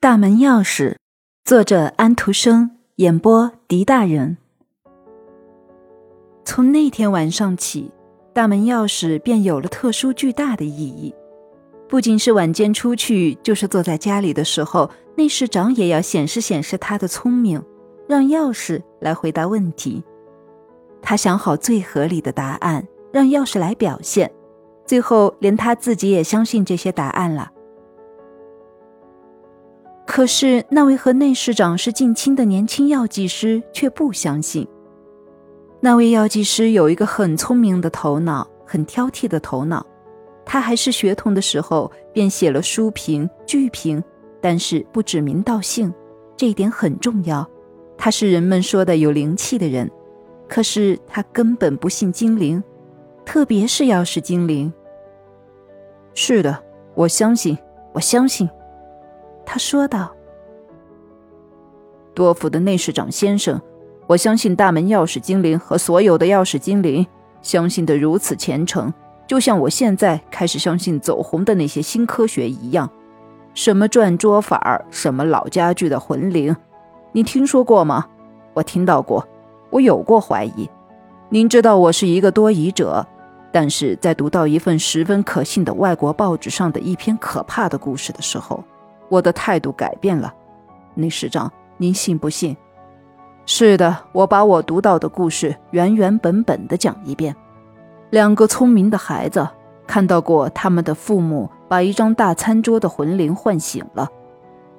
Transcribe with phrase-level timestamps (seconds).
[0.00, 0.94] 大门钥匙，
[1.44, 4.36] 作者安徒生，演播狄大人。
[6.44, 7.90] 从那天晚上起，
[8.32, 11.12] 大门钥匙便有了特殊巨大的意义。
[11.88, 17.60] 不仅是晚间出去，就是坐在家里的时候，内侍长也要显示显示他的聪明，
[18.08, 20.04] 让钥匙来回答问题。
[21.02, 24.30] 他想好最合理的答案，让钥匙来表现，
[24.86, 27.50] 最后连他自己也相信这些答案了。
[30.18, 34.66] 可是那位和内侍长是近亲的年轻药剂师却不相信。
[35.78, 39.86] 那位药剂师有一个很聪明的头脑，很挑剔的头脑。
[40.44, 44.02] 他还是学童的时候便写了书评、剧评，
[44.40, 45.94] 但是不指名道姓，
[46.36, 47.48] 这一点很重要。
[47.96, 49.88] 他是人们说的有灵气的人，
[50.48, 52.60] 可是他根本不信精灵，
[53.24, 54.72] 特别是要是精灵。
[56.12, 56.60] 是的，
[56.96, 57.56] 我相信，
[57.92, 58.50] 我相信。
[59.50, 60.14] 他说道
[62.12, 63.58] ：“多福的内侍长先生，
[64.06, 67.06] 我相信大门钥匙精灵和所有的钥匙精灵，
[67.40, 68.92] 相信的如此虔诚，
[69.26, 72.90] 就像我现在开始相信走红的那些新科学一样。
[73.54, 76.54] 什么转桌法，什么老家具的魂灵，
[77.12, 78.04] 你听说过吗？
[78.52, 79.26] 我听到过，
[79.70, 80.68] 我有过怀疑。
[81.30, 83.06] 您知道我是一个多疑者，
[83.50, 88.62] 但是在读到一份十分可信的外国报纸上的一篇可怕的故事的时候。”
[89.08, 90.32] 我的态度改变了，
[90.94, 92.56] 内市长，您信不信？
[93.46, 97.34] 是的，我把我读到的故事原原本本的讲一遍。
[98.10, 99.48] 两个聪明的孩子
[99.86, 104.08] 看到过他们的父母把一张大餐桌的魂灵唤醒了。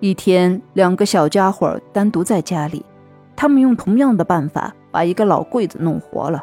[0.00, 2.84] 一天，两个小家伙单独在家里，
[3.36, 6.42] 他们用同样的办法把一个老柜子弄活了。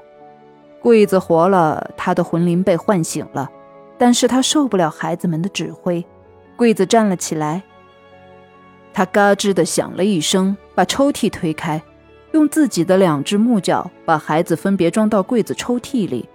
[0.81, 3.49] 柜子活了，他的魂灵被唤醒了，
[3.97, 6.05] 但是他受不了孩子们的指挥。
[6.55, 7.63] 柜子站了起来，
[8.97, 11.79] 他嘎吱的响了一声，把抽屉推开，
[12.31, 16.27] 用自己的两只木脚把孩子分别装到柜子抽屉里，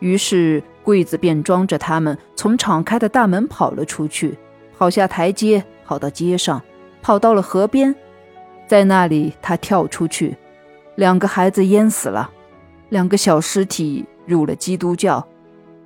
[0.00, 4.36] 于是柜子便装着他们从敞开的大门跑了出去，
[4.76, 6.60] 跑下台阶，跑到街上，
[7.00, 7.94] 跑到了河边，
[8.66, 10.36] 在那里他跳出去，
[10.96, 12.30] 两个孩子淹死了，
[12.90, 15.26] 两个小尸体入了基督教，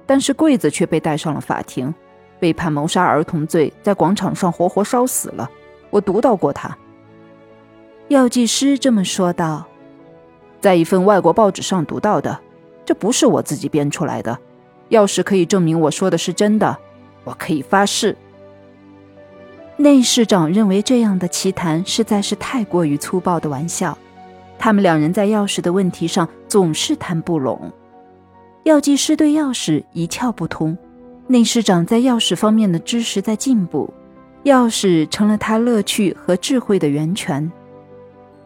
[0.05, 1.95] 但是柜子却被带上了法庭。
[2.41, 5.49] 被判谋杀儿童罪，在广场上活活烧死了。
[5.97, 6.77] 我读到过他。
[8.09, 9.65] 药剂师这么说道，
[10.61, 12.39] 在一份外国报纸上读到的，
[12.85, 14.39] 这不是我自己编出来的。
[14.91, 16.77] 要是可以证明我说的是真的，
[17.25, 18.15] 我可以发誓。
[19.79, 23.97] 内侍长认为这样的奇谈实在是太过于粗暴的玩笑。
[24.59, 27.73] 他们两人在钥匙的问题上总是谈不拢。
[28.65, 30.77] 药剂师对钥匙一窍不通。
[31.27, 33.93] 内侍长在钥匙方面的知识在进步，
[34.47, 37.51] 钥匙成了他乐趣和智慧的源泉。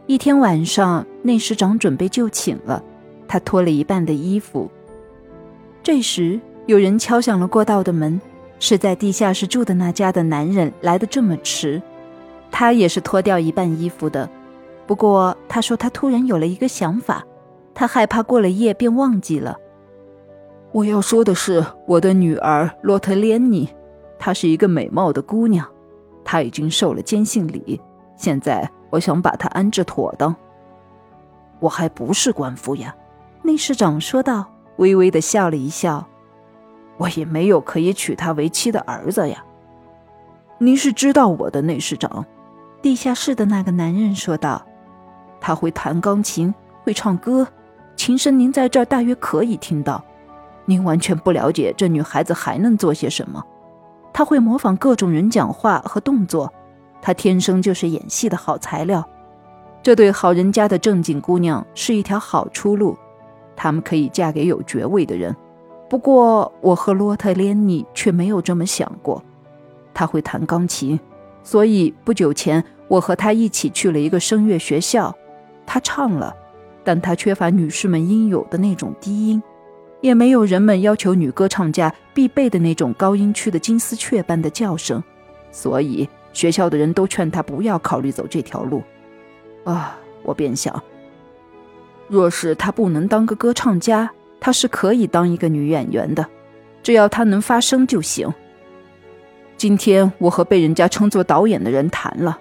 [0.07, 2.83] 一天晚上，内侍长准备就寝了，
[3.27, 4.67] 他脱了一半的衣服。
[5.83, 8.19] 这时，有人敲响了过道的门，
[8.59, 11.79] 是在地下室住的那家的男人来的这么迟。
[12.49, 14.27] 他也是脱掉一半衣服的，
[14.87, 17.23] 不过他说他突然有了一个想法，
[17.75, 19.55] 他害怕过了夜便忘记了。
[20.71, 23.69] 我要说的是，我的女儿洛特莲妮，
[24.17, 25.63] 她是一个美貌的姑娘，
[26.31, 27.77] 她已经受了坚信礼，
[28.15, 30.33] 现在我想把他安置妥当。
[31.59, 32.95] 我还不是官夫呀，
[33.41, 36.07] 内侍长说道，微微的笑了一笑。
[36.95, 39.43] 我也没有可以娶她为妻的儿子呀。
[40.57, 42.25] 您是知道我的内侍长，
[42.81, 44.65] 地下室的那个男人说道。
[45.41, 46.53] 他会弹钢琴，
[46.85, 47.45] 会唱歌，
[47.97, 50.01] 琴声您在这儿大约可以听到。
[50.63, 53.43] 您完全不了解这女孩子还能做些什么。
[54.13, 56.51] 她会模仿各种人讲话和动作，
[57.01, 59.07] 她天生就是演戏的好材料。
[59.83, 62.97] 这对好人家的正经姑娘是一条好出路，
[63.55, 65.35] 她们可以嫁给有爵位的人。
[65.89, 69.23] 不过我和罗特莲妮却没有这么想过。
[69.93, 70.99] 她会弹钢琴，
[71.43, 75.13] 所以不久前我和她一起去了一个声乐学校。
[75.65, 76.35] 她唱了，
[76.83, 79.41] 但她缺乏女士们应有的那种低音。
[80.01, 85.01] 也没有人们要求女歌唱家必备的那种高音区的金丝雀般的叫声，
[85.51, 88.83] 所以学校的人都劝她不要考虑走这条路。
[89.63, 90.81] 啊，我便想，
[92.07, 96.25] 若是她不能当个歌唱家，她是可以当一个女演员的，
[96.81, 98.27] 只要她能发声就行。
[99.55, 102.39] 今天我和被人家称作导演的人谈了，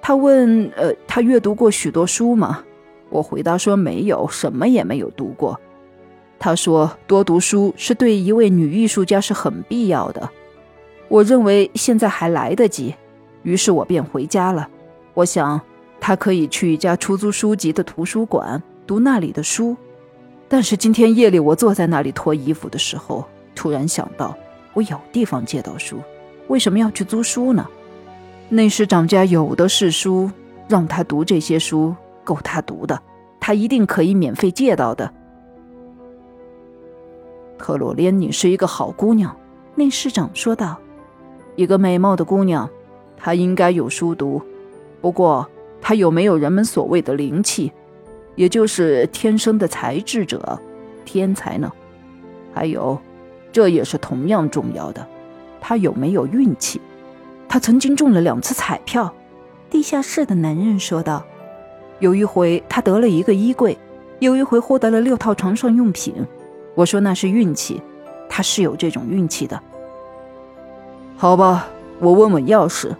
[0.00, 2.64] 他问：“呃，他阅读过许多书吗？”
[3.10, 5.60] 我回答说：“没有，什么也没有读过。”
[6.38, 10.28] 他说：“多读书是对一位女艺术家是很必要的。”
[11.08, 12.94] 我认为现在还来得及。
[13.42, 14.68] 于是我便回家了。
[15.14, 15.60] 我想
[16.00, 19.76] 他可以去一家出租书籍的图书馆读那里的书。
[20.48, 23.24] 但是今天夜里我坐在那里脱衣服的时候，
[23.54, 24.36] 突然想到，
[24.74, 25.98] 我有地方借到书，
[26.48, 27.66] 为什么要去租书呢？
[28.48, 30.30] 内侍长家有的是书，
[30.68, 33.00] 让他读这些书够他读的，
[33.40, 35.12] 他一定可以免费借到的。
[37.58, 39.34] 特洛莲，你是一个好姑娘，
[39.74, 40.76] 内侍长说道。
[41.54, 42.68] 一个美貌的姑娘，
[43.16, 44.42] 她应该有书读。
[45.00, 45.48] 不过，
[45.80, 47.72] 她有没有人们所谓的灵气，
[48.34, 50.60] 也就是天生的才智者、
[51.04, 51.72] 天才呢？
[52.52, 52.98] 还有，
[53.52, 55.06] 这也是同样重要的，
[55.60, 56.80] 她有没有运气？
[57.48, 59.12] 她曾经中了两次彩票。
[59.70, 61.24] 地下室的男人说道
[62.00, 63.76] ：“有一回她得了一个衣柜，
[64.18, 66.14] 有一回获得了六套床上用品。
[66.76, 67.82] 我说那是运气，
[68.28, 69.60] 他是有这种运气的。”
[71.18, 71.66] 好吧，
[71.98, 72.94] 我问问钥匙。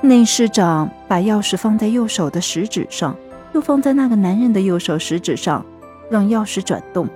[0.00, 3.16] 内侍长把钥匙放在右手的食指上，
[3.54, 5.64] 又放在那个男人的右手食指上，
[6.10, 7.08] 让钥匙转动，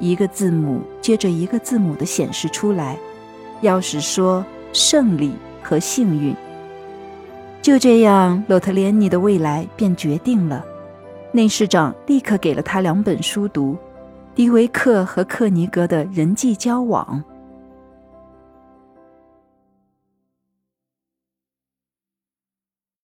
[0.00, 2.96] 一个字母接着一个字母的显示出来。
[3.60, 4.42] 钥匙说
[4.72, 6.34] ：“胜利和幸运。”
[7.60, 10.64] 就这样，洛特莲妮的未来便决定了。
[11.32, 13.76] 内侍长立刻给了他两本书读：
[14.34, 17.22] 迪维克和克尼格的人际交往。